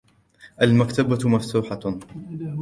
المكتبة 0.61 1.29
مفتوحة. 1.29 1.79